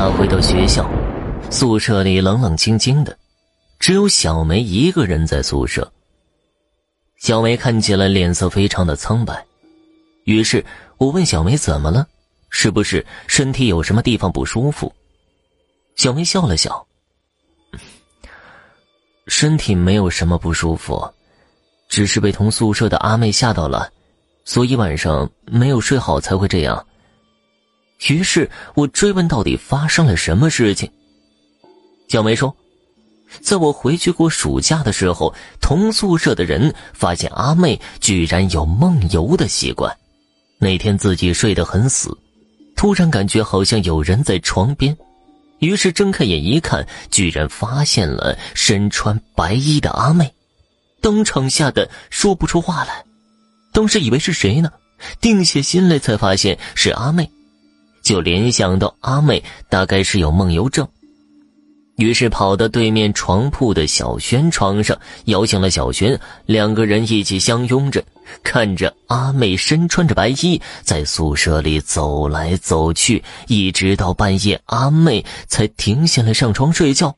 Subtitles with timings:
[0.00, 0.90] 他回到学校，
[1.50, 3.14] 宿舍里冷冷清清的，
[3.78, 5.92] 只有小梅一个人在宿舍。
[7.18, 9.44] 小梅看起来脸色非常的苍白，
[10.24, 10.64] 于是
[10.96, 12.08] 我问小梅怎么了，
[12.48, 14.90] 是不是身体有什么地方不舒服？
[15.96, 16.86] 小梅笑了笑，
[19.28, 21.06] 身体没有什么不舒服，
[21.90, 23.92] 只是被同宿舍的阿妹吓到了，
[24.46, 26.86] 所以晚上没有睡好才会这样。
[28.08, 30.90] 于是我追问到底发生了什么事情。
[32.08, 32.54] 小梅说，
[33.40, 39.94] 在我回去过暑假的时候，同宿舍的人发现阿妹居然有梦游的习惯。
[40.58, 42.16] 那天自己睡得很死，
[42.74, 44.96] 突然感觉好像有人在床边，
[45.58, 50.32] 于是睁开眼一看，居然发现了身穿白衣的阿妹，
[51.00, 53.04] 当场吓得说不出话来。
[53.72, 54.70] 当时以为是谁呢？
[55.20, 57.30] 定下心来才发现是阿妹。
[58.02, 60.86] 就联想到阿妹大概是有梦游症，
[61.96, 68.02] 于是跑到对面床铺的小轩床上，摇醒了小轩，两个人一起相拥着，
[68.42, 77.14] 看着阿妹身穿着白衣在宿舍里走来走去，一直到半夜，阿妹才停下来上床睡觉，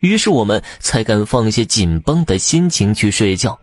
[0.00, 3.58] 于是我们才敢放下紧绷的心情去睡觉。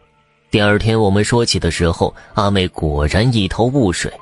[0.52, 4.14] 第二天我们说起的时候，阿妹果然一头雾水。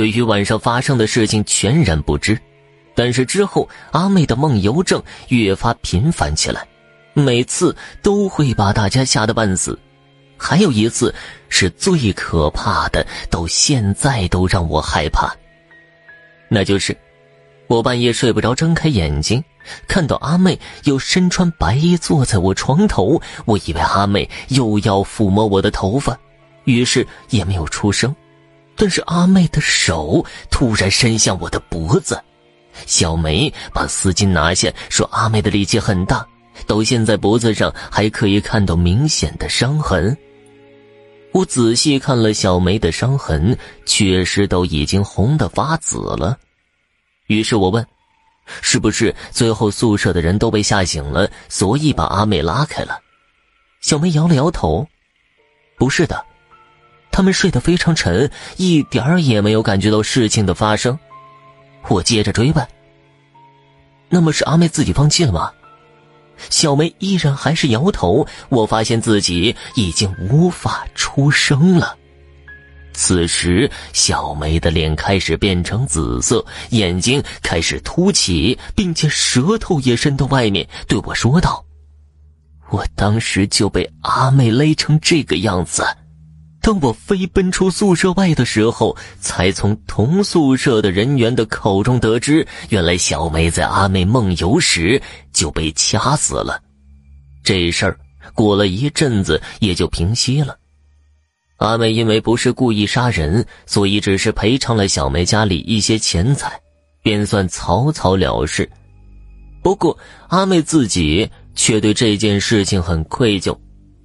[0.00, 2.40] 对于晚上发生的事情全然不知，
[2.94, 6.66] 但是之后阿妹的梦游症越发频繁起来，
[7.12, 9.78] 每次都会把大家吓得半死。
[10.38, 11.14] 还有一次
[11.50, 15.36] 是最可怕的，到现在都让我害怕。
[16.48, 16.96] 那就是
[17.66, 19.44] 我半夜睡不着，睁开眼睛
[19.86, 26.18] 看到阿妹又身穿白衣坐在我床头，我以为阿妹又要抚摸我的头发，
[26.64, 28.16] 于是也没有出声。
[28.80, 32.18] 但是阿妹的手突然伸向我的脖子，
[32.86, 36.26] 小梅把丝巾拿下，说：“阿妹的力气很大，
[36.66, 40.16] 到现在脖子上还可以看到明显的伤痕。”
[41.32, 43.54] 我仔细看了小梅的伤痕，
[43.84, 46.38] 确实都已经红的发紫了。
[47.26, 47.86] 于是我问
[48.62, 52.98] ：“是不是最后宿舍的人都被吓醒了，所以把阿妹拉开了？”
[53.82, 54.88] 小梅摇了摇头
[55.76, 56.24] ：“不是的。”
[57.12, 60.98] 他们睡得非常沉，一点儿也没有感觉到事情的发生。
[61.88, 62.66] 我接着追问
[64.08, 65.50] ：“那么是阿妹自己放弃了吗？”
[66.48, 68.26] 小梅依然还是摇头。
[68.48, 71.96] 我发现自己已经无法出声了。
[72.92, 81.64] 此时，小梅的脸开始变成紫色，眼睛开始凸起，并且舌头也伸到外面，对我说道
[82.70, 85.84] ：“我当时就被阿妹勒成这个样子。”
[86.62, 95.00] 当我飞奔出宿舍外的时候，才从同宿舍的人员的口中得知，原来小梅在阿妹梦游时
[95.32, 96.62] 就被掐死了。
[97.42, 97.98] 这事儿
[98.34, 100.56] 过了一阵子也就平息了。
[101.56, 106.60] 阿妹因为不是故意杀人，所以只是赔偿了小梅家里一些钱财，
[107.02, 108.70] 便算草草了事。
[109.62, 109.98] 不过
[110.28, 113.56] 阿妹自己却对这件事情很愧疚。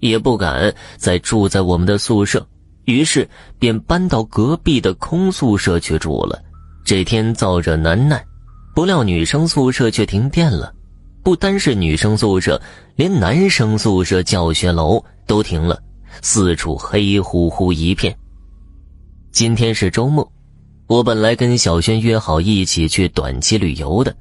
[0.09, 2.45] 也不敢再住在我们的宿舍，
[2.85, 3.27] 于是
[3.59, 6.41] 便搬到隔壁的空宿舍去住了。
[6.83, 8.23] 这天燥热难耐，
[8.75, 10.71] 不料女生宿舍却停电了。
[11.23, 12.61] 不单是女生宿舍，
[12.95, 15.81] 连男生宿舍教学楼都停了，
[16.21, 18.15] 四处黑乎乎一片。
[19.31, 20.31] 今天是周末，
[20.85, 24.15] 我本来跟小轩约好一起去短期旅游的，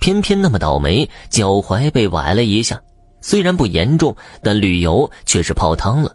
[0.00, 2.80] 偏偏那么倒霉，脚踝被崴了一下。
[3.20, 6.14] 虽然不严重，但旅游却是泡汤了。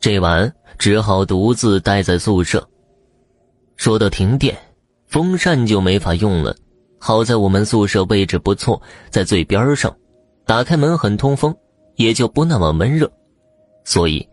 [0.00, 2.66] 这晚只好独自待在宿舍。
[3.76, 4.56] 说到停电，
[5.06, 6.54] 风扇就没法用了。
[6.98, 9.94] 好在我们宿舍位置不错，在最边上，
[10.46, 11.54] 打开门很通风，
[11.96, 13.10] 也就不那么闷热。
[13.84, 14.26] 所以，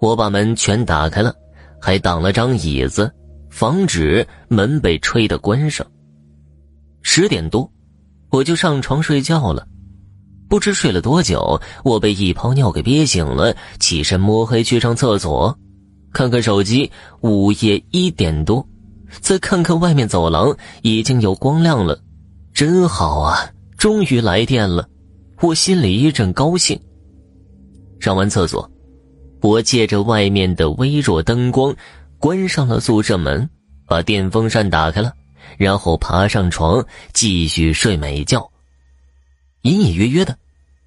[0.00, 1.34] 我把门全打开了，
[1.80, 3.12] 还挡了张椅子，
[3.50, 5.86] 防止门被吹得关上。
[7.02, 7.70] 十点多，
[8.30, 9.66] 我就上床睡觉了。
[10.54, 15.58] 不知睡了多久，我被一泡尿给憋醒了，起身摸黑去上厕所，
[16.12, 16.92] 看看手机，
[17.22, 18.64] 午夜一点多，
[19.20, 21.98] 再看看外面走廊，已经有光亮了，
[22.52, 23.50] 真好啊！
[23.76, 24.88] 终于来电了，
[25.40, 26.80] 我心里一阵高兴。
[27.98, 28.70] 上完厕所，
[29.42, 31.74] 我借着外面的微弱灯光，
[32.20, 33.50] 关上了宿舍门，
[33.88, 35.12] 把电风扇打开了，
[35.58, 38.48] 然后爬上床继续睡美觉。
[39.62, 40.38] 隐隐约约的，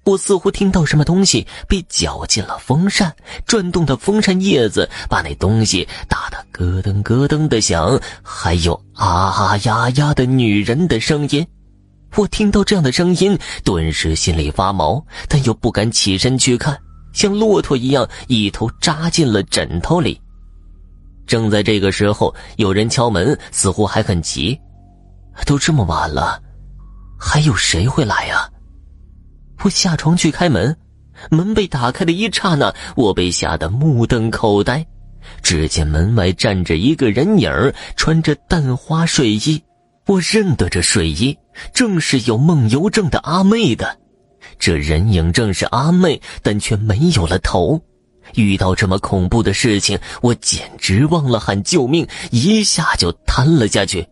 [0.08, 3.14] 我似乎听到什么东西被搅进了风扇，
[3.44, 11.46] 转动的风扇叶子把那东西打得咯噔咯噔的响，还有啊啊呀呀的女人的声音。
[12.16, 16.74] 我听到这样的声音，顿时心里发毛，但又不敢起身去看，
[17.12, 20.18] 像骆驼一样一头扎进了枕头里。
[21.26, 24.58] 正在这个时候，有人敲门，似乎还很急。
[25.44, 26.42] 都这么晚了，
[27.20, 28.48] 还有谁会来呀？
[29.64, 30.76] 我下床去开门，
[31.30, 34.86] 门被打开的一刹那，我被吓得目瞪口呆。
[35.42, 37.50] 只见门外站着一个人影
[37.96, 39.62] 穿着淡花睡衣。
[40.06, 41.36] 我认得这睡衣，
[41.74, 43.98] 正是有梦游症的阿妹的。
[44.58, 47.78] 这人影正是阿妹，但却没有了头。
[48.34, 54.06] 遇到这么恐怖的事情，我简直忘了喊救命，一下就瘫了下去。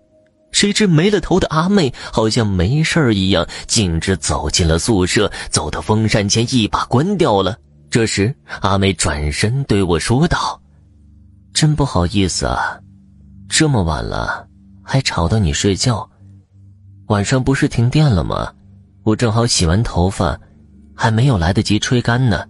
[0.53, 7.57] 谁知没了头的阿妹好像没事一样，径直走进了宿舍，走到风扇前一把关掉了。
[7.91, 10.61] 这时，阿妹转身对我说道
[11.53, 12.79] ：“真不好意思啊，
[13.49, 14.47] 这么晚了。”
[14.89, 16.09] 还吵到你睡觉，
[17.09, 18.53] 晚上不是停电了吗？
[19.03, 20.39] 我正好洗完头发，
[20.95, 22.45] 还没有来得及吹干呢。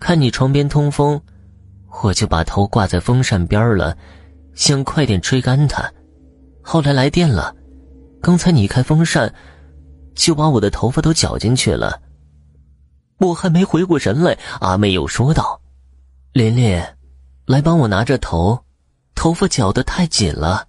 [0.00, 1.20] 看你床边通风，
[2.02, 3.94] 我就把头挂在风扇边了，
[4.54, 5.92] 想快点吹干它。
[6.66, 7.54] 后来来电了，
[8.22, 9.32] 刚才你开风扇，
[10.14, 12.00] 就把我的头发都搅进去了。
[13.18, 15.60] 我还没回过神来，阿妹又说道
[16.32, 16.82] ：“琳琳，
[17.44, 18.64] 来帮我拿着头，
[19.14, 20.66] 头发搅得太紧了。”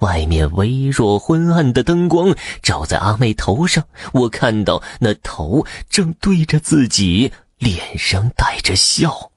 [0.00, 9.31] 外面微弱昏暗的灯光照在阿妹头上，我看到那头正对着自己，脸上带着笑。